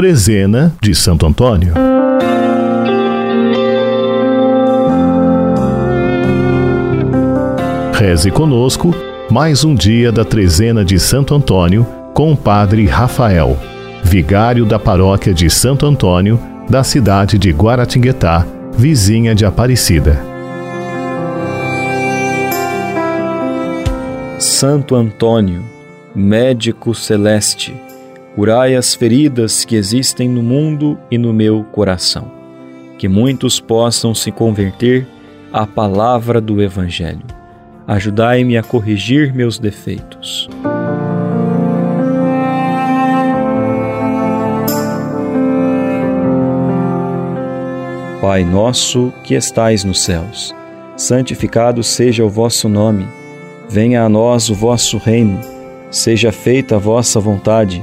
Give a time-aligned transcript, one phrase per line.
[0.00, 1.74] Trezena de Santo Antônio.
[7.92, 8.94] Reze conosco
[9.30, 13.58] mais um dia da Trezena de Santo Antônio com o Padre Rafael,
[14.02, 20.18] vigário da paróquia de Santo Antônio, da cidade de Guaratinguetá, vizinha de Aparecida.
[24.38, 25.62] Santo Antônio,
[26.14, 27.74] médico celeste,
[28.34, 32.30] curai as feridas que existem no mundo e no meu coração.
[32.98, 35.06] Que muitos possam se converter
[35.52, 37.24] à palavra do Evangelho.
[37.86, 40.48] Ajudai-me a corrigir meus defeitos.
[48.20, 50.54] Pai nosso que estais nos céus,
[50.96, 53.08] santificado seja o vosso nome.
[53.68, 55.40] Venha a nós o vosso reino.
[55.90, 57.82] Seja feita a vossa vontade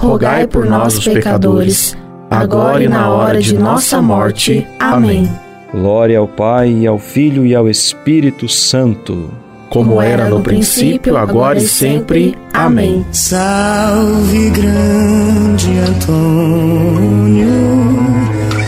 [0.00, 1.94] rogai por nós, os pecadores,
[2.30, 4.66] agora e na hora de nossa morte.
[4.78, 5.30] Amém.
[5.72, 9.28] Glória ao Pai, e ao Filho e ao Espírito Santo.
[9.68, 12.34] Como era no princípio, agora e sempre.
[12.52, 13.06] Amém.
[13.12, 17.46] Salve, grande Antônio,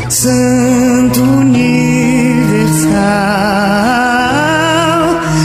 [0.08, 2.92] Santo Universal,